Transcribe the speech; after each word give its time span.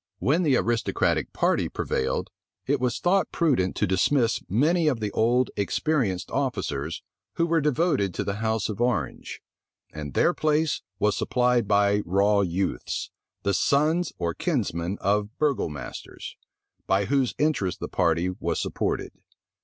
When 0.17 0.41
the 0.41 0.57
aristocratic 0.57 1.31
party 1.31 1.69
prevailed, 1.69 2.31
it 2.65 2.79
was 2.79 2.97
thought 2.97 3.31
prudent 3.31 3.75
to 3.75 3.85
dismiss 3.85 4.41
many 4.49 4.87
of 4.87 4.99
the 4.99 5.11
old, 5.11 5.51
experienced 5.55 6.31
officers, 6.31 7.03
who 7.35 7.45
were 7.45 7.61
devoted 7.61 8.11
to 8.15 8.23
the 8.23 8.37
house 8.37 8.67
of 8.67 8.81
Orange; 8.81 9.43
and 9.93 10.15
their 10.15 10.33
place 10.33 10.81
was 10.97 11.15
supplied 11.15 11.67
by 11.67 12.01
raw 12.03 12.39
youths, 12.41 13.11
the 13.43 13.53
sons 13.53 14.11
or 14.17 14.33
kinsmen 14.33 14.97
of 15.01 15.37
burgomasters, 15.37 16.35
by 16.87 17.05
whose 17.05 17.35
interest 17.37 17.79
the 17.79 17.87
party 17.87 18.27
was 18.31 18.59
supported. 18.59 19.11